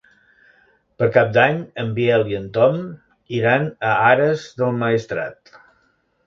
[1.01, 2.79] Per Cap d'Any en Biel i en Tom
[3.41, 5.55] iran a Ares del Maestrat.